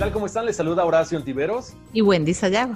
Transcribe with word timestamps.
Tal? 0.00 0.12
¿Cómo 0.12 0.24
están? 0.24 0.46
Les 0.46 0.56
saluda 0.56 0.82
Horacio 0.86 1.18
Antiveros. 1.18 1.74
Y 1.92 2.00
Wendy 2.00 2.32
Sayago. 2.32 2.74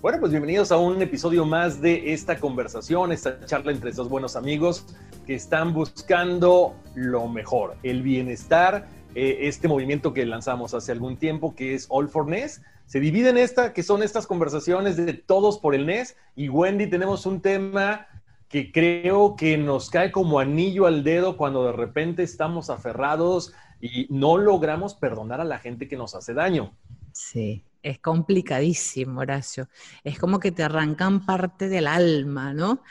Bueno, 0.00 0.20
pues 0.20 0.30
bienvenidos 0.30 0.70
a 0.70 0.76
un 0.76 1.02
episodio 1.02 1.44
más 1.44 1.80
de 1.80 2.12
esta 2.12 2.38
conversación, 2.38 3.10
esta 3.10 3.44
charla 3.44 3.72
entre 3.72 3.90
dos 3.90 4.08
buenos 4.08 4.36
amigos 4.36 4.86
que 5.26 5.34
están 5.34 5.74
buscando 5.74 6.76
lo 6.94 7.26
mejor, 7.26 7.74
el 7.82 8.02
bienestar, 8.02 8.86
eh, 9.16 9.38
este 9.40 9.66
movimiento 9.66 10.14
que 10.14 10.24
lanzamos 10.24 10.72
hace 10.72 10.92
algún 10.92 11.16
tiempo 11.16 11.56
que 11.56 11.74
es 11.74 11.86
All 11.88 12.08
for 12.08 12.28
NES. 12.28 12.62
Se 12.86 13.00
divide 13.00 13.30
en 13.30 13.38
esta, 13.38 13.72
que 13.72 13.82
son 13.82 14.04
estas 14.04 14.28
conversaciones 14.28 14.96
de 14.96 15.12
todos 15.12 15.58
por 15.58 15.74
el 15.74 15.86
NES. 15.86 16.14
Y 16.36 16.50
Wendy, 16.50 16.86
tenemos 16.86 17.26
un 17.26 17.40
tema 17.40 18.06
que 18.48 18.70
creo 18.70 19.34
que 19.34 19.58
nos 19.58 19.90
cae 19.90 20.12
como 20.12 20.38
anillo 20.38 20.86
al 20.86 21.02
dedo 21.02 21.36
cuando 21.36 21.64
de 21.64 21.72
repente 21.72 22.22
estamos 22.22 22.70
aferrados 22.70 23.54
y 23.80 24.06
no 24.10 24.36
logramos 24.36 24.94
perdonar 24.94 25.40
a 25.40 25.44
la 25.44 25.58
gente 25.58 25.88
que 25.88 25.96
nos 25.96 26.14
hace 26.14 26.34
daño. 26.34 26.72
Sí, 27.12 27.64
es 27.82 27.98
complicadísimo, 27.98 29.20
Horacio. 29.20 29.68
Es 30.04 30.18
como 30.18 30.38
que 30.38 30.52
te 30.52 30.62
arrancan 30.62 31.24
parte 31.24 31.68
del 31.68 31.86
alma, 31.86 32.52
¿no? 32.52 32.82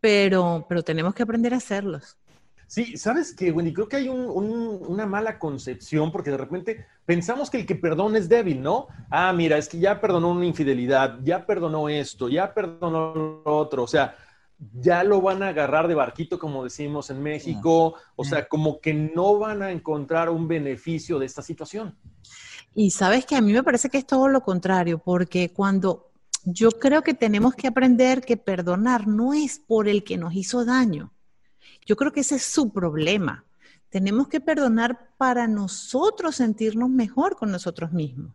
Pero, 0.00 0.66
pero 0.68 0.82
tenemos 0.82 1.14
que 1.14 1.22
aprender 1.22 1.52
a 1.54 1.58
hacerlos. 1.58 2.16
Sí, 2.66 2.96
sabes 2.96 3.34
que, 3.34 3.50
Wendy, 3.50 3.72
creo 3.72 3.88
que 3.88 3.96
hay 3.96 4.08
una 4.08 5.04
mala 5.04 5.40
concepción 5.40 6.12
porque 6.12 6.30
de 6.30 6.36
repente 6.36 6.86
pensamos 7.04 7.50
que 7.50 7.58
el 7.58 7.66
que 7.66 7.74
perdona 7.74 8.16
es 8.16 8.28
débil, 8.28 8.62
¿no? 8.62 8.86
Ah, 9.10 9.32
mira, 9.32 9.58
es 9.58 9.68
que 9.68 9.80
ya 9.80 10.00
perdonó 10.00 10.30
una 10.30 10.46
infidelidad, 10.46 11.18
ya 11.24 11.44
perdonó 11.44 11.88
esto, 11.88 12.28
ya 12.28 12.54
perdonó 12.54 13.12
lo 13.12 13.42
otro. 13.44 13.82
O 13.82 13.88
sea, 13.88 14.16
ya 14.80 15.04
lo 15.04 15.20
van 15.20 15.42
a 15.42 15.48
agarrar 15.48 15.88
de 15.88 15.94
barquito, 15.94 16.38
como 16.38 16.64
decimos 16.64 17.10
en 17.10 17.22
México, 17.22 17.94
o 18.16 18.24
sea, 18.24 18.46
como 18.46 18.80
que 18.80 18.92
no 18.92 19.38
van 19.38 19.62
a 19.62 19.70
encontrar 19.70 20.28
un 20.28 20.46
beneficio 20.46 21.18
de 21.18 21.26
esta 21.26 21.42
situación. 21.42 21.96
Y 22.74 22.90
sabes 22.90 23.24
que 23.24 23.36
a 23.36 23.40
mí 23.40 23.52
me 23.52 23.62
parece 23.62 23.88
que 23.88 23.98
es 23.98 24.06
todo 24.06 24.28
lo 24.28 24.42
contrario, 24.42 24.98
porque 24.98 25.50
cuando 25.50 26.10
yo 26.44 26.70
creo 26.70 27.02
que 27.02 27.14
tenemos 27.14 27.54
que 27.54 27.68
aprender 27.68 28.22
que 28.22 28.36
perdonar 28.36 29.06
no 29.06 29.34
es 29.34 29.58
por 29.58 29.88
el 29.88 30.04
que 30.04 30.16
nos 30.16 30.34
hizo 30.34 30.64
daño. 30.64 31.12
Yo 31.84 31.96
creo 31.96 32.12
que 32.12 32.20
ese 32.20 32.36
es 32.36 32.44
su 32.44 32.72
problema. 32.72 33.44
Tenemos 33.88 34.28
que 34.28 34.40
perdonar 34.40 35.10
para 35.18 35.48
nosotros 35.48 36.36
sentirnos 36.36 36.88
mejor 36.88 37.36
con 37.36 37.50
nosotros 37.50 37.92
mismos. 37.92 38.34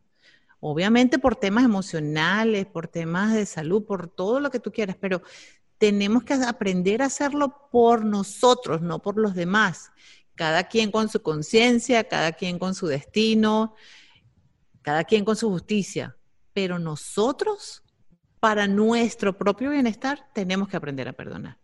Obviamente 0.60 1.20
por 1.20 1.36
temas 1.36 1.64
emocionales, 1.64 2.66
por 2.66 2.88
temas 2.88 3.34
de 3.34 3.46
salud, 3.46 3.86
por 3.86 4.08
todo 4.08 4.40
lo 4.40 4.50
que 4.50 4.60
tú 4.60 4.72
quieras, 4.72 4.98
pero 5.00 5.22
tenemos 5.78 6.24
que 6.24 6.34
aprender 6.34 7.02
a 7.02 7.06
hacerlo 7.06 7.70
por 7.72 8.06
nosotros, 8.06 8.82
no 8.82 9.00
por 9.00 9.18
los 9.18 9.36
demás. 9.36 9.92
Cada 10.36 10.66
quien 10.66 10.92
con 10.92 11.10
su 11.10 11.22
conciencia, 11.22 12.04
cada 12.06 12.34
quien 12.34 12.60
con 12.60 12.76
su 12.76 12.88
destino, 12.88 13.76
cada 14.82 15.04
quien 15.04 15.26
con 15.26 15.36
su 15.36 15.50
justicia. 15.50 16.18
Pero 16.54 16.80
nosotros, 16.80 17.84
para 18.40 18.68
nuestro 18.68 19.38
propio 19.38 19.72
bienestar, 19.72 20.30
tenemos 20.34 20.68
que 20.68 20.78
aprender 20.78 21.08
a 21.08 21.14
perdonar. 21.14 21.58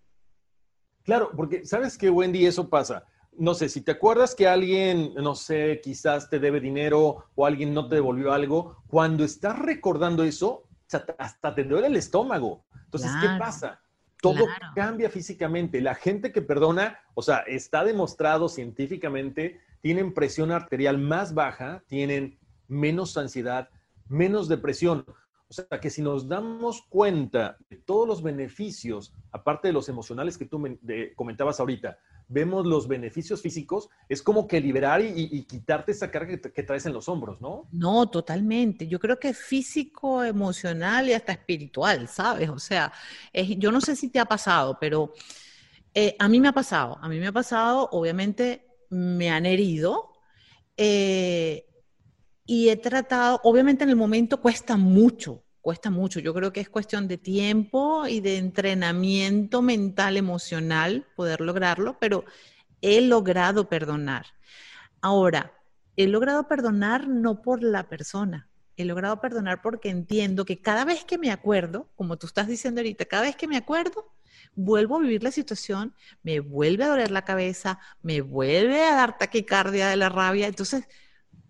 Claro, 1.04 1.32
porque 1.36 1.66
sabes 1.66 1.98
que 1.98 2.10
Wendy, 2.10 2.46
eso 2.46 2.70
pasa. 2.70 3.06
No 3.38 3.54
sé, 3.54 3.70
si 3.70 3.82
te 3.82 3.92
acuerdas 3.92 4.36
que 4.36 4.48
alguien, 4.48 5.14
no 5.16 5.36
sé, 5.36 5.80
quizás 5.82 6.30
te 6.30 6.40
debe 6.40 6.60
dinero 6.60 7.26
o 7.34 7.46
alguien 7.46 7.74
no 7.74 7.88
te 7.88 7.96
devolvió 7.96 8.34
algo, 8.34 8.84
cuando 8.88 9.24
estás 9.24 9.58
recordando 9.58 10.24
eso, 10.24 10.64
hasta 11.18 11.56
te 11.56 11.64
duele 11.64 11.88
el 11.88 11.96
estómago. 11.96 12.66
Entonces, 12.86 13.12
¿qué 13.22 13.28
pasa? 13.40 13.82
Todo 14.22 14.48
cambia 14.76 15.10
físicamente. 15.10 15.82
La 15.82 15.96
gente 15.96 16.32
que 16.32 16.42
perdona, 16.42 17.00
o 17.16 17.22
sea, 17.22 17.40
está 17.40 17.84
demostrado 17.84 18.48
científicamente, 18.48 19.60
tienen 19.82 20.14
presión 20.14 20.52
arterial 20.52 20.98
más 20.98 21.34
baja, 21.34 21.84
tienen 21.88 22.38
menos 22.68 23.18
ansiedad, 23.18 23.70
menos 24.08 24.48
depresión. 24.48 25.06
O 25.50 25.54
sea, 25.54 25.82
que 25.82 25.90
si 25.90 26.02
nos 26.02 26.30
damos 26.30 26.84
cuenta 26.84 27.58
de 27.70 27.76
todos 27.76 28.08
los 28.08 28.24
beneficios, 28.24 29.14
aparte 29.32 29.68
de 29.68 29.74
los 29.74 29.90
emocionales 29.90 30.38
que 30.38 30.46
tú 30.46 30.60
me, 30.60 30.78
comentabas 31.16 31.60
ahorita, 31.60 31.98
vemos 32.32 32.66
los 32.66 32.88
beneficios 32.88 33.42
físicos, 33.42 33.90
es 34.08 34.22
como 34.22 34.48
que 34.48 34.62
liberar 34.62 35.02
y, 35.02 35.44
quitarte 35.44 35.92
esa 35.92 36.10
carga 36.10 36.38
que, 36.38 36.64
traes 36.64 36.86
en 36.86 36.94
los 36.94 37.10
hombros, 37.10 37.42
¿no? 37.42 37.68
No, 37.72 38.10
totalmente. 38.10 38.88
Yo 38.88 39.00
creo 39.00 39.20
que 39.20 39.30
es 39.30 39.38
físico, 39.38 40.24
emocional 40.24 41.10
y 41.10 41.14
hasta 41.14 41.34
espiritual, 41.34 42.08
¿sabes? 42.08 42.50
O 42.50 42.60
sea, 42.60 42.92
yo 43.58 43.72
no 43.72 43.82
sé 43.82 43.96
si 43.96 44.10
te 44.10 44.20
ha 44.20 44.26
pasado, 44.26 44.78
pero 44.80 45.14
eh, 45.94 46.16
a 46.20 46.30
mí 46.30 46.40
me 46.40 46.48
ha 46.48 46.54
pasado. 46.54 46.98
A 47.02 47.10
mí 47.10 47.20
me 47.20 47.28
ha 47.28 47.32
pasado, 47.32 47.90
obviamente 47.92 48.66
me 48.90 49.30
han 49.30 49.46
herido. 49.46 50.14
Eh, 50.78 51.66
y 52.46 52.70
he 52.70 52.78
tratado, 52.78 53.40
obviamente 53.44 53.84
en 53.84 53.90
el 53.90 53.96
momento 53.96 54.42
cuesta 54.42 54.78
mucho, 54.78 55.44
cuesta 55.62 55.90
mucho. 55.90 56.20
Yo 56.20 56.34
creo 56.34 56.52
que 56.52 56.60
es 56.60 56.70
cuestión 56.70 57.08
de 57.08 57.18
tiempo 57.18 58.08
y 58.08 58.20
de 58.20 58.38
entrenamiento 58.38 59.62
mental, 59.62 60.18
emocional, 60.18 61.08
poder 61.16 61.42
lograrlo, 61.42 61.98
pero 62.00 62.26
he 62.82 63.02
logrado 63.02 63.70
perdonar. 63.70 64.26
Ahora, 65.02 65.54
he 65.96 66.08
logrado 66.08 66.48
perdonar 66.48 67.08
no 67.08 67.42
por 67.42 67.64
la 67.64 67.90
persona, 67.90 68.50
he 68.78 68.86
logrado 68.86 69.20
perdonar 69.22 69.62
porque 69.62 69.90
entiendo 69.90 70.46
que 70.46 70.62
cada 70.62 70.86
vez 70.86 71.06
que 71.06 71.18
me 71.18 71.32
acuerdo, 71.32 71.90
como 71.96 72.18
tú 72.18 72.28
estás 72.28 72.48
diciendo 72.48 72.82
ahorita, 72.82 73.06
cada 73.06 73.24
vez 73.24 73.36
que 73.36 73.48
me 73.48 73.58
acuerdo, 73.58 74.14
vuelvo 74.56 74.98
a 74.98 75.00
vivir 75.02 75.24
la 75.24 75.32
situación, 75.32 75.94
me 76.24 76.40
vuelve 76.40 76.84
a 76.84 76.90
doler 76.90 77.12
la 77.12 77.24
cabeza, 77.24 77.80
me 78.02 78.22
vuelve 78.22 78.84
a 78.84 78.96
dar 78.96 79.18
taquicardia 79.18 79.90
de 79.90 79.98
la 79.98 80.10
rabia. 80.10 80.48
Entonces, 80.48 80.86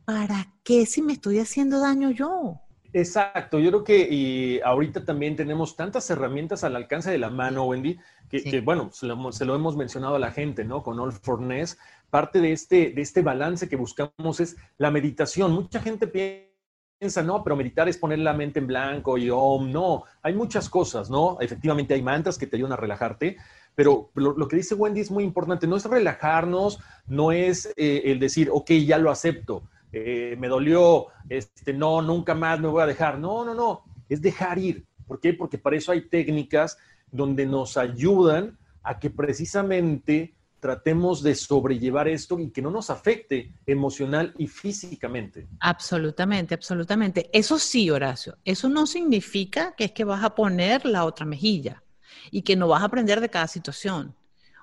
¿para 0.05 0.53
qué 0.63 0.85
si 0.85 1.01
me 1.01 1.13
estoy 1.13 1.39
haciendo 1.39 1.79
daño 1.79 2.11
yo? 2.11 2.61
Exacto, 2.93 3.57
yo 3.59 3.69
creo 3.69 3.83
que 3.85 4.07
y 4.11 4.59
ahorita 4.61 5.05
también 5.05 5.37
tenemos 5.37 5.77
tantas 5.77 6.09
herramientas 6.09 6.63
al 6.65 6.75
alcance 6.75 7.09
de 7.09 7.17
la 7.17 7.29
mano, 7.29 7.63
Wendy, 7.63 7.97
que, 8.29 8.61
bueno, 8.61 8.89
se 8.91 9.05
lo, 9.05 9.55
hemos 9.55 9.77
mencionado 9.77 10.15
a 10.15 10.19
la 10.19 10.31
gente, 10.31 10.65
¿no? 10.65 10.83
Con 10.83 10.99
All 10.99 11.13
for 11.13 11.41
Ness, 11.41 11.77
parte 12.09 12.41
de 12.41 12.51
este, 12.51 12.91
de 12.91 13.01
este 13.01 13.21
balance 13.21 13.69
que 13.69 13.77
buscamos 13.77 14.39
es 14.39 14.57
la 14.77 14.91
meditación. 14.91 15.53
Mucha 15.53 15.79
gente 15.81 16.07
piensa, 16.07 17.23
no, 17.23 17.43
pero 17.43 17.55
meditar 17.55 17.87
es 17.87 17.97
poner 17.97 18.19
la 18.19 18.33
mente 18.33 18.59
en 18.59 18.67
blanco 18.67 19.17
y 19.17 19.29
oh, 19.29 19.61
no, 19.61 20.03
hay 20.21 20.33
muchas 20.33 20.69
cosas, 20.69 21.09
¿no? 21.09 21.37
Efectivamente 21.39 21.93
hay 21.93 22.01
mantras 22.01 22.37
que 22.37 22.47
te 22.47 22.57
ayudan 22.57 22.73
a 22.73 22.77
relajarte, 22.77 23.37
pero 23.73 24.11
lo, 24.15 24.47
que 24.49 24.57
dice 24.57 24.75
Wendy 24.75 24.99
es 24.99 25.11
muy 25.11 25.23
importante, 25.23 25.65
no 25.65 25.77
es 25.77 25.85
relajarnos, 25.85 26.79
no 27.07 27.31
es 27.31 27.73
eh, 27.77 28.03
el 28.05 28.19
decir, 28.19 28.49
ok, 28.51 28.71
ya 28.85 28.97
lo 28.97 29.11
acepto, 29.11 29.63
eh, 29.91 30.35
me 30.39 30.47
dolió, 30.47 31.07
este, 31.29 31.73
no, 31.73 32.01
nunca 32.01 32.33
más 32.33 32.59
me 32.59 32.67
voy 32.67 32.81
a 32.81 32.87
dejar. 32.87 33.19
No, 33.19 33.43
no, 33.43 33.53
no. 33.53 33.83
es 34.07 34.21
dejar 34.21 34.57
ir. 34.57 34.85
¿Por 35.07 35.19
qué? 35.19 35.33
Porque 35.33 35.57
para 35.57 35.75
eso 35.75 35.91
hay 35.91 36.07
técnicas 36.07 36.77
donde 37.11 37.45
nos 37.45 37.77
ayudan 37.77 38.57
a 38.83 38.99
que 38.99 39.09
precisamente 39.09 40.33
tratemos 40.61 41.23
de 41.23 41.35
sobrellevar 41.35 42.07
esto 42.07 42.39
y 42.39 42.51
que 42.51 42.61
no 42.61 42.69
nos 42.69 42.89
afecte 42.89 43.51
emocional 43.65 44.33
y 44.37 44.47
físicamente. 44.47 45.47
Absolutamente, 45.59 46.53
absolutamente. 46.53 47.29
Eso 47.33 47.57
sí, 47.57 47.89
Horacio, 47.89 48.37
eso 48.45 48.69
no 48.69 48.85
significa 48.85 49.75
que 49.75 49.85
es 49.85 49.91
que 49.91 50.03
vas 50.03 50.23
a 50.23 50.35
poner 50.35 50.85
la 50.85 51.03
otra 51.03 51.25
mejilla 51.25 51.83
y 52.29 52.43
que 52.43 52.55
no 52.55 52.67
vas 52.67 52.83
a 52.83 52.85
aprender 52.85 53.19
de 53.19 53.29
cada 53.29 53.47
situación. 53.47 54.15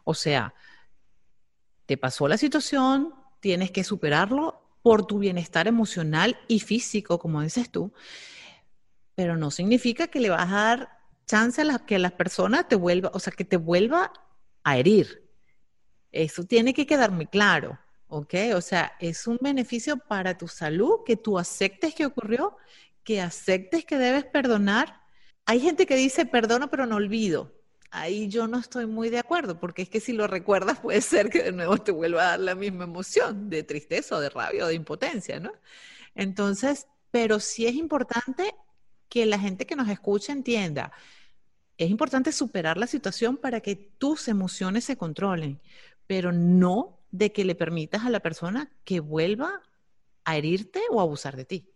O 0.04 0.14
sea, 0.14 0.54
te 1.84 1.96
pasó 1.96 2.28
la 2.28 2.38
situación, 2.38 3.12
tienes 3.40 3.72
que 3.72 3.82
superarlo 3.82 4.67
por 4.88 5.04
tu 5.04 5.18
bienestar 5.18 5.68
emocional 5.68 6.38
y 6.48 6.60
físico, 6.60 7.18
como 7.18 7.42
dices 7.42 7.70
tú, 7.70 7.92
pero 9.14 9.36
no 9.36 9.50
significa 9.50 10.06
que 10.06 10.18
le 10.18 10.30
vas 10.30 10.50
a 10.50 10.54
dar 10.54 10.98
chance 11.26 11.60
a 11.60 11.78
que 11.80 11.98
la 11.98 12.16
persona 12.16 12.66
te 12.68 12.74
vuelva, 12.74 13.10
o 13.12 13.20
sea, 13.20 13.34
que 13.34 13.44
te 13.44 13.58
vuelva 13.58 14.14
a 14.64 14.78
herir. 14.78 15.28
Eso 16.10 16.44
tiene 16.44 16.72
que 16.72 16.86
quedar 16.86 17.10
muy 17.10 17.26
claro, 17.26 17.78
¿ok? 18.06 18.34
O 18.54 18.62
sea, 18.62 18.92
es 18.98 19.26
un 19.26 19.36
beneficio 19.42 19.98
para 19.98 20.38
tu 20.38 20.48
salud 20.48 21.00
que 21.04 21.16
tú 21.16 21.38
aceptes 21.38 21.94
que 21.94 22.06
ocurrió, 22.06 22.56
que 23.04 23.20
aceptes 23.20 23.84
que 23.84 23.98
debes 23.98 24.24
perdonar. 24.24 25.02
Hay 25.44 25.60
gente 25.60 25.84
que 25.84 25.96
dice 25.96 26.24
perdono 26.24 26.70
pero 26.70 26.86
no 26.86 26.96
olvido. 26.96 27.57
Ahí 27.90 28.28
yo 28.28 28.46
no 28.48 28.58
estoy 28.58 28.86
muy 28.86 29.08
de 29.08 29.18
acuerdo, 29.18 29.58
porque 29.58 29.82
es 29.82 29.88
que 29.88 30.00
si 30.00 30.12
lo 30.12 30.26
recuerdas 30.26 30.78
puede 30.80 31.00
ser 31.00 31.30
que 31.30 31.42
de 31.42 31.52
nuevo 31.52 31.78
te 31.78 31.92
vuelva 31.92 32.22
a 32.22 32.30
dar 32.30 32.40
la 32.40 32.54
misma 32.54 32.84
emoción 32.84 33.48
de 33.50 33.62
tristeza 33.62 34.16
o 34.16 34.20
de 34.20 34.30
rabia 34.30 34.64
o 34.64 34.68
de 34.68 34.74
impotencia, 34.74 35.40
¿no? 35.40 35.52
Entonces, 36.14 36.86
pero 37.10 37.40
sí 37.40 37.66
es 37.66 37.74
importante 37.74 38.54
que 39.08 39.26
la 39.26 39.38
gente 39.38 39.66
que 39.66 39.76
nos 39.76 39.88
escucha 39.88 40.32
entienda, 40.32 40.92
es 41.78 41.90
importante 41.90 42.32
superar 42.32 42.76
la 42.76 42.86
situación 42.86 43.36
para 43.36 43.60
que 43.60 43.76
tus 43.76 44.28
emociones 44.28 44.84
se 44.84 44.96
controlen, 44.96 45.60
pero 46.06 46.32
no 46.32 46.98
de 47.10 47.32
que 47.32 47.44
le 47.44 47.54
permitas 47.54 48.04
a 48.04 48.10
la 48.10 48.20
persona 48.20 48.70
que 48.84 49.00
vuelva 49.00 49.62
a 50.24 50.36
herirte 50.36 50.82
o 50.90 51.00
a 51.00 51.04
abusar 51.04 51.36
de 51.36 51.44
ti. 51.44 51.70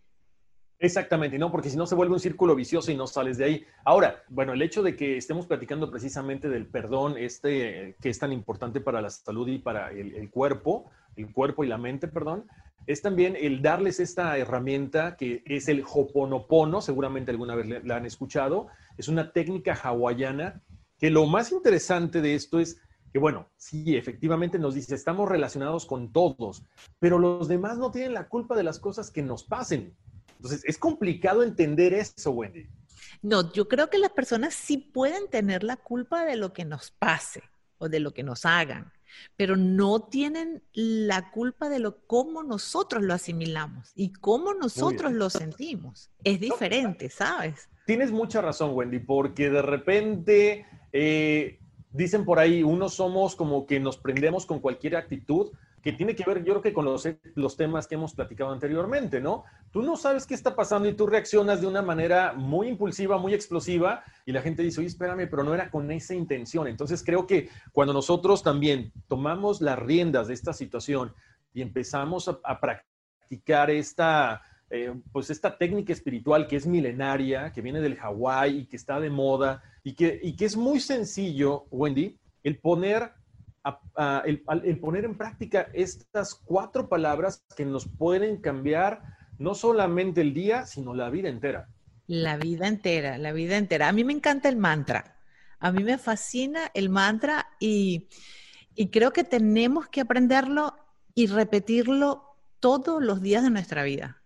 Exactamente, 0.82 1.38
no, 1.38 1.52
porque 1.52 1.70
si 1.70 1.76
no 1.76 1.86
se 1.86 1.94
vuelve 1.94 2.14
un 2.14 2.18
círculo 2.18 2.56
vicioso 2.56 2.90
y 2.90 2.96
no 2.96 3.06
sales 3.06 3.38
de 3.38 3.44
ahí. 3.44 3.64
Ahora, 3.84 4.24
bueno, 4.28 4.52
el 4.52 4.62
hecho 4.62 4.82
de 4.82 4.96
que 4.96 5.16
estemos 5.16 5.46
platicando 5.46 5.88
precisamente 5.88 6.48
del 6.48 6.66
perdón, 6.66 7.14
este 7.16 7.94
que 8.00 8.08
es 8.08 8.18
tan 8.18 8.32
importante 8.32 8.80
para 8.80 9.00
la 9.00 9.08
salud 9.08 9.46
y 9.46 9.58
para 9.58 9.92
el, 9.92 10.28
cuerpo, 10.28 10.90
el 11.14 11.32
cuerpo 11.32 11.62
y 11.62 11.68
la 11.68 11.78
mente, 11.78 12.08
perdón, 12.08 12.46
es 12.88 13.00
también 13.00 13.36
el 13.40 13.62
darles 13.62 14.00
esta 14.00 14.36
herramienta 14.36 15.16
que 15.16 15.44
es 15.46 15.68
el 15.68 15.84
Hoponopono, 15.88 16.80
seguramente 16.80 17.30
alguna 17.30 17.54
vez 17.54 17.84
la 17.84 17.94
han 17.94 18.04
escuchado, 18.04 18.66
es 18.98 19.06
una 19.06 19.30
técnica 19.30 19.74
hawaiana 19.80 20.62
que 20.98 21.10
lo 21.10 21.26
más 21.26 21.52
interesante 21.52 22.20
de 22.20 22.34
esto 22.34 22.58
es 22.58 22.80
que 23.12 23.20
bueno, 23.20 23.46
sí, 23.56 23.96
efectivamente 23.96 24.58
nos 24.58 24.74
dice, 24.74 24.96
estamos 24.96 25.28
relacionados 25.28 25.86
con 25.86 26.10
todos, 26.10 26.64
pero 26.98 27.20
los 27.20 27.46
demás 27.46 27.78
no 27.78 27.90
tienen 27.90 28.14
la 28.14 28.26
culpa 28.26 28.56
de 28.56 28.64
las 28.64 28.80
cosas 28.80 29.10
que 29.10 29.22
nos 29.22 29.44
pasen. 29.44 29.94
Entonces, 30.42 30.64
es 30.64 30.76
complicado 30.76 31.44
entender 31.44 31.94
eso, 31.94 32.32
Wendy. 32.32 32.66
No, 33.22 33.52
yo 33.52 33.68
creo 33.68 33.88
que 33.88 33.98
las 33.98 34.10
personas 34.10 34.54
sí 34.54 34.76
pueden 34.76 35.30
tener 35.30 35.62
la 35.62 35.76
culpa 35.76 36.24
de 36.24 36.34
lo 36.34 36.52
que 36.52 36.64
nos 36.64 36.90
pase 36.90 37.44
o 37.78 37.88
de 37.88 38.00
lo 38.00 38.12
que 38.12 38.24
nos 38.24 38.44
hagan, 38.44 38.92
pero 39.36 39.54
no 39.56 40.02
tienen 40.02 40.64
la 40.72 41.30
culpa 41.30 41.68
de 41.68 41.78
lo 41.78 41.98
cómo 42.08 42.42
nosotros 42.42 43.04
lo 43.04 43.14
asimilamos 43.14 43.92
y 43.94 44.12
cómo 44.14 44.52
nosotros 44.52 45.12
lo 45.12 45.30
sentimos. 45.30 46.10
Es 46.24 46.40
diferente, 46.40 47.08
¿sabes? 47.08 47.68
Tienes 47.86 48.10
mucha 48.10 48.40
razón, 48.40 48.72
Wendy, 48.74 48.98
porque 48.98 49.48
de 49.48 49.62
repente 49.62 50.66
eh, 50.92 51.60
dicen 51.92 52.24
por 52.24 52.40
ahí, 52.40 52.64
unos 52.64 52.94
somos 52.94 53.36
como 53.36 53.64
que 53.64 53.78
nos 53.78 53.96
prendemos 53.96 54.44
con 54.44 54.58
cualquier 54.58 54.96
actitud, 54.96 55.52
que 55.82 55.92
tiene 55.92 56.14
que 56.14 56.24
ver, 56.24 56.38
yo 56.44 56.54
creo 56.54 56.62
que 56.62 56.72
con 56.72 56.84
los, 56.84 57.08
los 57.34 57.56
temas 57.56 57.88
que 57.88 57.96
hemos 57.96 58.14
platicado 58.14 58.52
anteriormente, 58.52 59.20
¿no? 59.20 59.44
Tú 59.72 59.82
no 59.82 59.96
sabes 59.96 60.26
qué 60.26 60.34
está 60.34 60.54
pasando 60.54 60.88
y 60.88 60.94
tú 60.94 61.06
reaccionas 61.08 61.60
de 61.60 61.66
una 61.66 61.82
manera 61.82 62.34
muy 62.34 62.68
impulsiva, 62.68 63.18
muy 63.18 63.34
explosiva, 63.34 64.04
y 64.24 64.30
la 64.30 64.42
gente 64.42 64.62
dice, 64.62 64.78
oye, 64.78 64.88
espérame, 64.88 65.28
pero 65.28 65.42
no 65.42 65.52
era 65.52 65.70
con 65.70 65.90
esa 65.90 66.14
intención. 66.14 66.68
Entonces 66.68 67.02
creo 67.04 67.26
que 67.26 67.48
cuando 67.72 67.92
nosotros 67.92 68.44
también 68.44 68.92
tomamos 69.08 69.60
las 69.60 69.76
riendas 69.76 70.28
de 70.28 70.34
esta 70.34 70.52
situación 70.52 71.12
y 71.52 71.62
empezamos 71.62 72.28
a, 72.28 72.60
practicar 72.60 73.68
esta, 73.70 74.42
eh, 74.70 74.94
pues 75.10 75.30
esta 75.30 75.58
técnica 75.58 75.92
espiritual 75.92 76.46
que 76.46 76.56
es 76.56 76.66
milenaria, 76.66 77.50
que 77.52 77.60
viene 77.60 77.80
del 77.80 77.96
Hawái 77.96 78.58
y 78.60 78.66
que 78.66 78.76
está 78.76 79.00
de 79.00 79.10
moda, 79.10 79.64
y 79.82 79.94
que, 79.94 80.20
y 80.22 80.36
que 80.36 80.44
es 80.44 80.56
muy 80.56 80.78
sencillo, 80.78 81.66
Wendy, 81.72 82.16
el 82.44 82.58
poner 82.58 83.10
el, 84.24 84.80
poner 84.80 85.04
en 85.04 85.16
práctica 85.16 85.68
estas 85.72 86.34
cuatro 86.34 86.88
palabras 86.88 87.44
que 87.56 87.64
nos 87.64 87.86
pueden 87.86 88.40
cambiar 88.40 89.02
no 89.38 89.54
solamente 89.54 90.20
el 90.20 90.34
día, 90.34 90.66
sino 90.66 90.94
la 90.94 91.10
vida 91.10 91.28
entera. 91.28 91.68
La 92.06 92.36
vida 92.36 92.66
entera, 92.66 93.18
la 93.18 93.32
vida 93.32 93.56
entera. 93.56 93.88
A 93.88 93.92
mí 93.92 94.04
me 94.04 94.12
encanta 94.12 94.48
el 94.48 94.56
mantra. 94.56 95.16
A 95.58 95.70
mí 95.72 95.84
me 95.84 95.98
fascina 95.98 96.70
el 96.74 96.88
mantra 96.88 97.48
y, 97.60 98.08
y 98.74 98.88
creo 98.88 99.12
que 99.12 99.24
tenemos 99.24 99.88
que 99.88 100.00
aprenderlo 100.00 100.76
y 101.14 101.26
repetirlo 101.26 102.36
todos 102.58 103.02
los 103.02 103.22
días 103.22 103.42
de 103.42 103.50
nuestra 103.50 103.84
vida. 103.84 104.22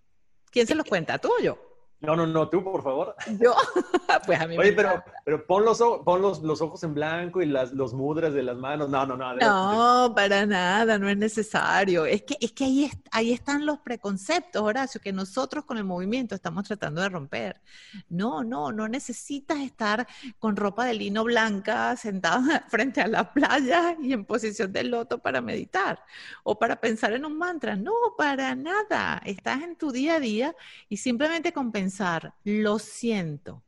¿Quién 0.51 0.67
se 0.67 0.75
los 0.75 0.87
cuenta? 0.87 1.19
¿Tú 1.19 1.29
o 1.29 1.43
yo? 1.43 1.66
No, 2.01 2.15
no, 2.15 2.27
no, 2.27 2.49
tú, 2.51 2.63
por 2.63 2.83
favor. 2.83 3.15
Yo, 3.41 3.55
pues 4.27 4.39
a 4.39 4.47
mí 4.47 4.59
Oye, 4.59 4.73
pero, 4.73 5.03
pero 5.25 5.47
pon, 5.47 5.65
los, 5.65 5.79
pon 6.05 6.21
los, 6.21 6.43
los, 6.43 6.61
ojos 6.61 6.83
en 6.85 6.93
blanco 6.93 7.41
y 7.41 7.47
las, 7.47 7.73
los 7.73 7.95
mudras 7.95 8.35
de 8.35 8.43
las 8.43 8.57
manos. 8.59 8.91
No, 8.91 9.07
no, 9.07 9.17
no. 9.17 9.35
No, 9.37 10.15
para 10.15 10.45
nada, 10.45 10.99
no 10.99 11.09
es 11.09 11.17
necesario. 11.17 12.05
Es 12.05 12.23
que, 12.23 12.37
es 12.39 12.53
que 12.53 12.65
ahí, 12.65 12.91
ahí 13.11 13.33
están 13.33 13.65
los 13.65 13.79
preconceptos, 13.79 14.63
Horacio, 14.63 15.01
que 15.01 15.13
nosotros 15.13 15.65
con 15.65 15.79
el 15.79 15.85
movimiento 15.85 16.35
estamos 16.35 16.65
tratando 16.65 17.01
de 17.01 17.09
romper. 17.09 17.63
No, 18.11 18.45
no, 18.45 18.73
no 18.73 18.89
necesitas 18.89 19.59
estar 19.61 20.07
con 20.39 20.55
ropa 20.55 20.85
de 20.85 20.95
lino 20.95 21.25
blanca 21.25 21.97
sentado 21.97 22.43
frente 22.69 23.01
a 23.01 23.09
la 23.09 23.33
playa 23.33 23.97
y 24.03 24.13
en 24.13 24.27
posición 24.27 24.71
de 24.71 24.85
loto 24.85 25.19
para 25.19 25.41
meditar 25.41 26.05
o 26.45 26.59
para 26.59 26.77
pensar 26.79 27.15
en 27.15 27.25
un 27.25 27.39
mantra. 27.39 27.75
No, 27.75 27.95
para 28.19 28.55
nada. 28.55 29.23
Estás 29.25 29.63
en 29.63 29.77
tu 29.77 29.93
día 29.93 30.17
a 30.17 30.21
día 30.21 30.55
y 30.91 30.99
simplemente 30.99 31.53
con 31.55 31.73
pensar, 31.87 32.35
lo 32.43 32.81
siento, 32.81 33.63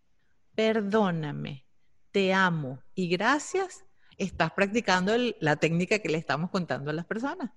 perdóname, 0.57 1.65
te 2.11 2.35
amo 2.35 2.83
y 2.93 3.09
gracias, 3.09 3.85
estás 4.17 4.51
practicando 4.51 5.13
la 5.39 5.55
técnica 5.55 6.01
que 6.01 6.09
le 6.09 6.19
estamos 6.19 6.51
contando 6.51 6.91
a 6.91 6.95
las 6.95 7.07
personas. 7.07 7.53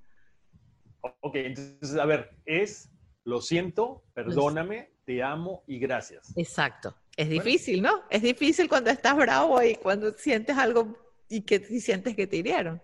Ok, 1.22 1.36
entonces, 1.38 1.98
a 1.98 2.06
ver, 2.06 2.38
es 2.46 2.91
lo 3.24 3.41
siento, 3.41 4.03
perdóname, 4.13 4.91
te 5.03 5.24
amo 5.24 5.63
y 5.65 5.80
gracias. 5.80 6.32
Exacto. 6.38 6.96
Es 7.18 7.27
difícil, 7.27 7.82
¿no? 7.82 8.03
Es 8.12 8.22
difícil 8.22 8.70
cuando 8.70 8.91
estás 8.91 9.15
bravo 9.18 9.63
y 9.63 9.77
cuando 9.77 10.12
sientes 10.13 10.56
algo 10.56 10.96
y 11.27 11.41
que 11.41 11.60
sientes 11.80 12.15
que 12.15 12.27
te 12.27 12.38
hirieron. 12.38 12.80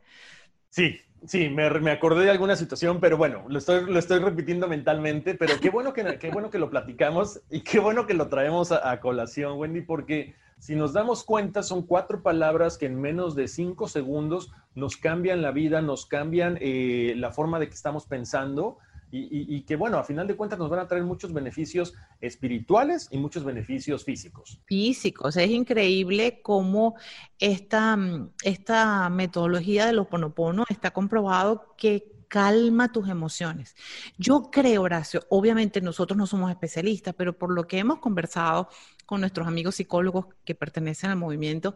Sí, 0.69 0.99
Sí, 1.25 1.49
me, 1.49 1.69
me, 1.79 1.91
acordé 1.91 2.25
de 2.25 2.31
alguna 2.31 2.55
situación, 2.55 2.99
pero 2.99 3.17
bueno, 3.17 3.43
lo 3.49 3.57
estoy, 3.57 3.85
lo 3.85 3.97
estoy 3.97 4.19
repitiendo 4.19 4.67
mentalmente, 4.67 5.33
pero 5.35 5.59
qué 5.59 5.69
bueno 5.69 5.91
que, 5.91 6.19
qué 6.19 6.29
bueno 6.29 6.49
que 6.49 6.59
lo 6.59 6.69
platicamos 6.69 7.41
y 7.49 7.61
qué 7.61 7.79
bueno 7.79 8.05
que 8.05 8.13
lo 8.13 8.27
traemos 8.27 8.71
a, 8.71 8.99
colación, 8.99 9.57
Wendy, 9.57 9.81
porque 9.81 10.35
si 10.59 10.75
nos 10.75 10.93
damos 10.93 11.23
cuenta, 11.23 11.63
son 11.63 11.81
cuatro 11.81 12.21
palabras 12.21 12.77
que 12.77 12.85
en 12.85 13.01
menos 13.01 13.35
de 13.35 13.47
cinco 13.47 13.87
segundos 13.87 14.51
nos 14.75 14.95
cambian 14.95 15.41
la 15.41 15.51
vida, 15.51 15.81
nos 15.81 16.05
cambian 16.05 16.57
eh, 16.61 17.13
la 17.17 17.31
forma 17.31 17.59
de 17.59 17.67
que 17.67 17.73
estamos 17.73 18.05
pensando 18.05 18.77
y, 19.09 19.61
que, 19.61 19.75
bueno, 19.75 19.97
a 19.97 20.03
final 20.03 20.27
de 20.27 20.35
cuentas 20.35 20.59
nos 20.59 20.69
van 20.69 20.79
a 20.79 20.87
traer 20.87 21.03
muchos 21.03 21.31
beneficios 21.31 21.93
espirituales 22.19 23.07
y 23.09 23.17
muchos 23.17 23.43
beneficios 23.43 24.03
físicos. 24.03 24.59
Físicos. 24.65 25.37
Es 25.37 25.49
increíble 25.49 26.41
cómo 26.41 26.95
esta, 27.39 27.95
mm, 27.95 28.31
esta 28.43 29.09
metodología 29.09 29.85
de 29.85 29.93
los 29.93 30.07
ponopono 30.07 30.65
está 30.69 30.91
comprobado 30.91 31.73
que 31.77 32.11
calma 32.27 32.91
tus 32.91 33.07
emociones. 33.07 33.75
Yo 34.17 34.49
creo, 34.51 34.81
Horacio, 34.81 35.25
obviamente 35.29 35.79
nosotros 35.79 36.17
no 36.17 36.27
somos 36.27 36.51
especialistas, 36.51 37.15
pero 37.17 37.37
por 37.37 37.53
lo 37.53 37.65
que 37.65 37.79
hemos 37.79 37.99
conversado 37.99 38.67
con 39.05 39.21
nuestros 39.21 39.47
amigos 39.47 39.75
psicólogos 39.75 40.25
que 40.43 40.53
pertenecen 40.53 41.11
al 41.11 41.17
movimiento, 41.17 41.75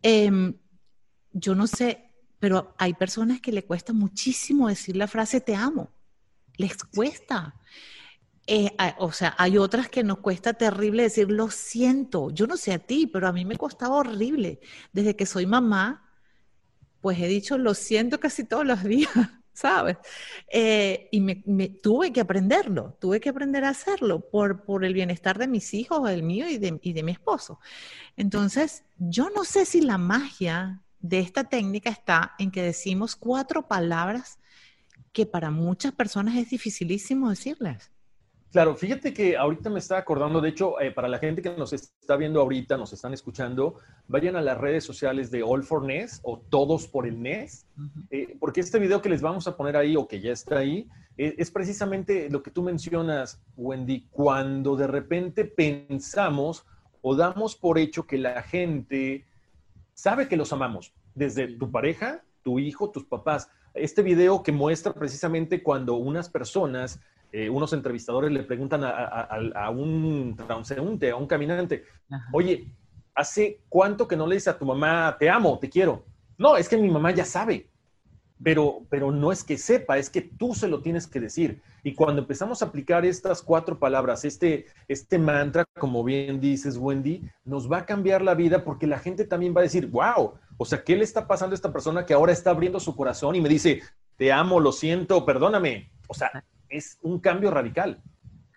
em, 0.00 0.54
yo 1.32 1.54
no 1.54 1.66
sé, 1.66 2.10
pero 2.38 2.74
hay 2.78 2.94
personas 2.94 3.42
que 3.42 3.52
le 3.52 3.64
cuesta 3.64 3.92
muchísimo 3.92 4.68
decir 4.68 4.96
la 4.96 5.08
frase 5.08 5.42
te 5.42 5.54
amo 5.54 5.90
les 6.56 6.82
cuesta. 6.84 7.54
Eh, 8.46 8.70
o 8.98 9.12
sea, 9.12 9.34
hay 9.38 9.56
otras 9.58 9.88
que 9.88 10.04
nos 10.04 10.18
cuesta 10.18 10.54
terrible 10.54 11.04
decir 11.04 11.30
lo 11.30 11.50
siento. 11.50 12.30
Yo 12.30 12.46
no 12.46 12.56
sé 12.56 12.72
a 12.72 12.78
ti, 12.78 13.06
pero 13.06 13.28
a 13.28 13.32
mí 13.32 13.44
me 13.44 13.56
costaba 13.56 13.96
horrible. 13.96 14.60
Desde 14.92 15.16
que 15.16 15.26
soy 15.26 15.46
mamá, 15.46 16.10
pues 17.00 17.18
he 17.20 17.26
dicho 17.28 17.58
lo 17.58 17.74
siento 17.74 18.20
casi 18.20 18.44
todos 18.44 18.66
los 18.66 18.82
días. 18.84 19.10
¿sabes? 19.54 19.96
Eh, 20.48 21.08
y 21.12 21.20
me, 21.20 21.36
tuve 21.68 22.12
que 22.12 22.20
aprenderlo, 22.20 22.96
tuve 23.00 23.20
que 23.20 23.28
aprender 23.28 23.64
a 23.64 23.70
hacerlo 23.70 24.28
por, 24.28 24.64
por 24.64 24.84
el 24.84 24.92
bienestar 24.92 25.38
de 25.38 25.46
mis 25.46 25.72
hijos, 25.74 26.10
el 26.10 26.24
mío 26.24 26.48
y 26.48 26.58
de, 26.58 26.78
y 26.82 26.92
de 26.92 27.02
mi 27.04 27.12
esposo. 27.12 27.60
Entonces, 28.16 28.84
yo 28.98 29.30
no 29.30 29.44
sé 29.44 29.64
si 29.64 29.80
la 29.80 29.96
magia 29.96 30.82
de 30.98 31.20
esta 31.20 31.44
técnica 31.44 31.88
está 31.88 32.34
en 32.38 32.50
que 32.50 32.62
decimos 32.62 33.14
cuatro 33.14 33.68
palabras 33.68 34.38
que 35.14 35.24
para 35.24 35.50
muchas 35.50 35.92
personas 35.92 36.36
es 36.36 36.50
dificilísimo 36.50 37.30
decirlas. 37.30 37.90
Claro, 38.50 38.76
fíjate 38.76 39.12
que 39.12 39.36
ahorita 39.36 39.70
me 39.70 39.78
está 39.78 39.96
acordando, 39.96 40.40
de 40.40 40.50
hecho, 40.50 40.80
eh, 40.80 40.92
para 40.92 41.08
la 41.08 41.18
gente 41.18 41.42
que 41.42 41.50
nos 41.56 41.72
está 41.72 42.16
viendo 42.16 42.40
ahorita, 42.40 42.76
nos 42.76 42.92
están 42.92 43.12
escuchando, 43.12 43.80
vayan 44.06 44.36
a 44.36 44.42
las 44.42 44.58
redes 44.58 44.84
sociales 44.84 45.30
de 45.30 45.42
All 45.42 45.64
for 45.64 45.84
NES 45.84 46.20
o 46.22 46.38
Todos 46.38 46.86
por 46.86 47.06
el 47.06 47.20
NES, 47.20 47.66
eh, 48.10 48.36
porque 48.38 48.60
este 48.60 48.78
video 48.78 49.02
que 49.02 49.08
les 49.08 49.22
vamos 49.22 49.48
a 49.48 49.56
poner 49.56 49.76
ahí 49.76 49.96
o 49.96 50.06
que 50.06 50.20
ya 50.20 50.30
está 50.30 50.58
ahí, 50.58 50.88
eh, 51.16 51.34
es 51.38 51.50
precisamente 51.50 52.30
lo 52.30 52.42
que 52.42 52.52
tú 52.52 52.62
mencionas, 52.62 53.42
Wendy, 53.56 54.06
cuando 54.10 54.76
de 54.76 54.86
repente 54.86 55.44
pensamos 55.44 56.64
o 57.02 57.16
damos 57.16 57.56
por 57.56 57.78
hecho 57.78 58.06
que 58.06 58.18
la 58.18 58.42
gente 58.42 59.26
sabe 59.94 60.28
que 60.28 60.36
los 60.36 60.52
amamos, 60.52 60.92
desde 61.14 61.48
tu 61.48 61.72
pareja, 61.72 62.24
tu 62.42 62.60
hijo, 62.60 62.90
tus 62.90 63.04
papás. 63.04 63.48
Este 63.74 64.02
video 64.02 64.42
que 64.42 64.52
muestra 64.52 64.92
precisamente 64.92 65.62
cuando 65.62 65.94
unas 65.94 66.30
personas 66.30 67.00
eh, 67.36 67.50
unos 67.50 67.72
entrevistadores 67.72 68.30
le 68.30 68.44
preguntan 68.44 68.82
a, 68.84 69.68
un 69.70 70.36
transeúnte, 70.36 71.10
a 71.10 71.16
un 71.16 71.26
caminante, 71.26 71.82
oye, 72.32 72.72
¿hace 73.12 73.58
cuánto 73.68 74.06
que 74.06 74.14
no 74.14 74.24
le 74.28 74.36
dices 74.36 74.54
a 74.54 74.56
tu 74.56 74.64
mamá, 74.64 75.16
te 75.18 75.28
amo, 75.28 75.58
te 75.58 75.68
quiero? 75.68 76.04
No, 76.38 76.56
es 76.56 76.68
que 76.68 76.76
mi 76.76 76.88
mamá 76.88 77.10
ya 77.10 77.24
sabe, 77.24 77.68
pero, 78.40 78.86
pero 78.88 79.10
no 79.10 79.32
es 79.32 79.42
que 79.42 79.58
sepa, 79.58 79.98
es 79.98 80.10
que 80.10 80.20
tú 80.20 80.54
se 80.54 80.68
lo 80.68 80.80
tienes 80.80 81.08
que 81.08 81.18
decir. 81.18 81.60
Y 81.82 81.94
cuando 81.94 82.22
empezamos 82.22 82.62
a 82.62 82.66
aplicar 82.66 83.04
estas 83.04 83.42
cuatro 83.42 83.80
palabras, 83.80 84.24
este, 84.24 84.66
este 84.86 85.18
mantra, 85.18 85.64
como 85.76 86.04
bien 86.04 86.38
dices, 86.38 86.76
Wendy, 86.76 87.28
nos 87.44 87.68
va 87.70 87.78
a 87.78 87.86
cambiar 87.86 88.22
la 88.22 88.36
vida 88.36 88.62
porque 88.62 88.86
la 88.86 89.00
gente 89.00 89.24
también 89.24 89.56
va 89.56 89.60
a 89.60 89.64
decir, 89.64 89.88
wow, 89.88 90.34
o 90.56 90.64
sea, 90.64 90.84
¿qué 90.84 90.96
le 90.96 91.04
está 91.04 91.26
pasando 91.26 91.54
a 91.54 91.56
esta 91.56 91.72
persona 91.72 92.06
que 92.06 92.14
ahora 92.14 92.32
está 92.32 92.50
abriendo 92.50 92.80
su 92.80 92.94
corazón 92.94 93.34
y 93.34 93.40
me 93.40 93.48
dice, 93.48 93.82
te 94.16 94.32
amo, 94.32 94.60
lo 94.60 94.72
siento, 94.72 95.24
perdóname? 95.24 95.90
O 96.08 96.14
sea, 96.14 96.44
es 96.68 96.98
un 97.02 97.18
cambio 97.18 97.50
radical. 97.50 98.02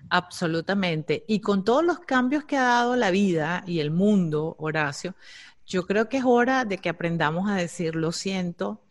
Absolutamente. 0.09 1.25
Y 1.27 1.41
con 1.41 1.63
todos 1.63 1.83
los 1.83 1.99
cambios 1.99 2.45
que 2.45 2.57
ha 2.57 2.63
dado 2.63 2.95
la 2.95 3.11
vida 3.11 3.63
y 3.65 3.79
el 3.79 3.91
mundo, 3.91 4.55
Horacio, 4.59 5.15
yo 5.65 5.85
creo 5.85 6.07
que 6.07 6.17
es 6.17 6.23
hora 6.25 6.65
de 6.65 6.77
que 6.77 6.89
aprendamos 6.89 7.49
a 7.49 7.55
decir 7.55 7.95
lo 7.95 8.11
siento, 8.11 8.81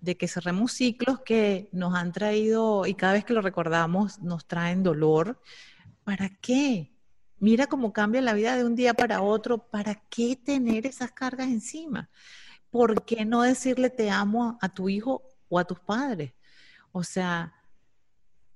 de 0.00 0.16
que 0.16 0.26
cerremos 0.26 0.72
ciclos 0.72 1.20
que 1.20 1.68
nos 1.72 1.94
han 1.94 2.12
traído 2.12 2.86
y 2.86 2.94
cada 2.94 3.14
vez 3.14 3.24
que 3.24 3.32
lo 3.32 3.40
recordamos 3.40 4.18
nos 4.20 4.46
traen 4.46 4.82
dolor. 4.82 5.40
¿Para 6.02 6.28
qué? 6.28 6.90
Mira 7.38 7.66
cómo 7.66 7.92
cambia 7.92 8.20
la 8.20 8.34
vida 8.34 8.56
de 8.56 8.64
un 8.64 8.74
día 8.74 8.94
para 8.94 9.22
otro. 9.22 9.58
¿Para 9.58 9.94
qué 10.10 10.36
tener 10.36 10.86
esas 10.86 11.12
cargas 11.12 11.46
encima? 11.46 12.10
¿Por 12.74 13.04
qué 13.04 13.24
no 13.24 13.42
decirle 13.42 13.88
te 13.88 14.10
amo 14.10 14.58
a 14.60 14.68
tu 14.68 14.88
hijo 14.88 15.22
o 15.48 15.60
a 15.60 15.64
tus 15.64 15.78
padres? 15.78 16.32
O 16.90 17.04
sea, 17.04 17.54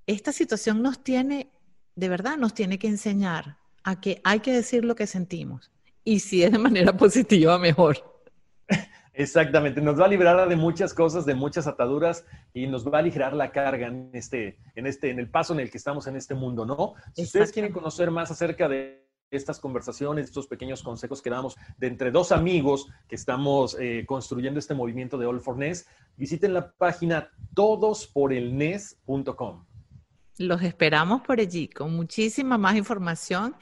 esta 0.07 0.33
situación 0.33 0.81
nos 0.81 1.01
tiene, 1.01 1.49
de 1.95 2.09
verdad, 2.09 2.35
nos 2.35 2.53
tiene 2.53 2.77
que 2.77 2.87
enseñar 2.87 3.59
a 3.81 4.01
que 4.01 4.19
hay 4.25 4.41
que 4.41 4.51
decir 4.51 4.83
lo 4.83 4.93
que 4.93 5.07
sentimos. 5.07 5.71
Y 6.03 6.19
si 6.19 6.43
es 6.43 6.51
de 6.51 6.57
manera 6.57 6.91
positiva, 6.97 7.57
mejor. 7.57 7.95
Exactamente, 9.13 9.79
nos 9.79 9.97
va 9.97 10.03
a 10.03 10.09
liberar 10.09 10.49
de 10.49 10.55
muchas 10.57 10.93
cosas, 10.93 11.25
de 11.25 11.35
muchas 11.35 11.65
ataduras 11.65 12.25
y 12.53 12.67
nos 12.67 12.85
va 12.85 12.97
a 12.97 12.99
aligerar 12.99 13.31
la 13.31 13.53
carga 13.53 13.87
en 13.87 14.09
este, 14.11 14.59
en 14.75 14.85
este, 14.85 15.11
en 15.11 15.19
el 15.19 15.29
paso 15.29 15.53
en 15.53 15.61
el 15.61 15.71
que 15.71 15.77
estamos 15.77 16.07
en 16.07 16.17
este 16.17 16.35
mundo, 16.35 16.65
¿no? 16.65 16.95
Si 17.13 17.23
ustedes 17.23 17.53
quieren 17.53 17.71
conocer 17.71 18.11
más 18.11 18.31
acerca 18.31 18.67
de 18.67 19.08
estas 19.31 19.59
conversaciones, 19.59 20.25
estos 20.25 20.47
pequeños 20.47 20.83
consejos 20.83 21.21
que 21.21 21.29
damos 21.29 21.55
de 21.77 21.87
entre 21.87 22.11
dos 22.11 22.31
amigos 22.31 22.87
que 23.07 23.15
estamos 23.15 23.77
eh, 23.79 24.05
construyendo 24.07 24.59
este 24.59 24.73
movimiento 24.73 25.17
de 25.17 25.25
All 25.25 25.41
for 25.41 25.57
NES, 25.57 25.87
visiten 26.17 26.53
la 26.53 26.71
página 26.71 27.29
todosporelnes.com. 27.53 29.65
Los 30.37 30.61
esperamos 30.61 31.21
por 31.21 31.39
allí 31.39 31.67
con 31.67 31.95
muchísima 31.95 32.57
más 32.57 32.75
información 32.75 33.55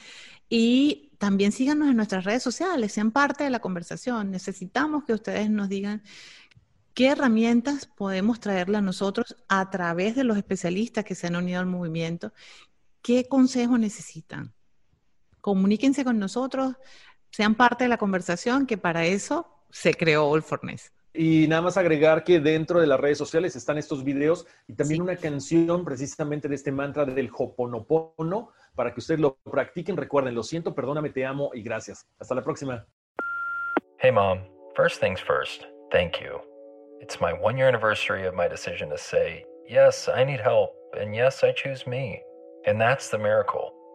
y 0.48 1.12
también 1.18 1.52
síganos 1.52 1.90
en 1.90 1.98
nuestras 1.98 2.24
redes 2.24 2.44
sociales, 2.44 2.94
sean 2.94 3.12
parte 3.12 3.44
de 3.44 3.50
la 3.50 3.60
conversación. 3.60 4.32
Necesitamos 4.32 5.04
que 5.04 5.14
ustedes 5.14 5.50
nos 5.50 5.70
digan 5.70 6.04
qué 6.94 7.08
herramientas 7.08 7.88
podemos 7.88 8.40
traerle 8.40 8.78
a 8.78 8.82
nosotros 8.82 9.36
a 9.50 9.70
través 9.70 10.16
de 10.16 10.24
los 10.24 10.38
especialistas 10.38 11.04
que 11.04 11.16
se 11.16 11.28
han 11.28 11.36
unido 11.36 11.60
al 11.60 11.66
movimiento, 11.66 12.32
qué 13.02 13.28
consejos 13.28 13.80
necesitan. 13.80 14.54
Comuníquense 15.48 16.04
con 16.04 16.20
nosotros, 16.20 16.76
sean 17.32 17.56
parte 17.56 17.86
de 17.86 17.88
la 17.88 17.96
conversación, 17.96 18.68
que 18.68 18.78
para 18.78 19.06
eso 19.06 19.48
se 19.70 19.94
creó 19.94 20.26
All 20.26 20.44
Forness. 20.44 20.92
Y 21.14 21.48
nada 21.48 21.62
más 21.62 21.78
agregar 21.78 22.26
que 22.26 22.42
dentro 22.42 22.82
de 22.82 22.88
las 22.88 23.00
redes 23.00 23.18
sociales 23.18 23.56
están 23.56 23.78
estos 23.78 24.04
videos 24.04 24.46
y 24.68 24.74
también 24.74 25.02
una 25.02 25.16
canción 25.16 25.86
precisamente 25.86 26.50
de 26.50 26.56
este 26.56 26.74
mantra 26.74 27.06
del 27.06 27.32
Hoponopono 27.34 28.52
para 28.76 28.94
que 28.94 29.00
ustedes 29.00 29.22
lo 29.22 29.38
practiquen. 29.38 29.96
Recuerden, 29.96 30.36
lo 30.36 30.44
siento, 30.44 30.76
perdóname, 30.76 31.12
te 31.12 31.26
amo 31.26 31.52
y 31.54 31.62
gracias. 31.62 32.06
Hasta 32.20 32.36
la 32.36 32.42
próxima. 32.42 32.86
Hey 34.00 34.12
mom, 34.12 34.40
first 34.76 35.00
things 35.00 35.22
first, 35.22 35.64
thank 35.94 36.20
you. 36.20 36.42
It's 37.00 37.22
my 37.22 37.32
one 37.32 37.56
year 37.56 37.70
anniversary 37.70 38.28
of 38.28 38.36
my 38.36 38.50
decision 38.50 38.90
to 38.90 38.98
say, 38.98 39.46
yes, 39.66 40.10
I 40.14 40.26
need 40.26 40.42
help, 40.42 40.72
and 41.00 41.16
yes, 41.16 41.42
I 41.42 41.54
choose 41.54 41.88
me. 41.88 42.22
And 42.66 42.82
that's 42.82 43.10
the 43.10 43.18
miracle. 43.18 43.77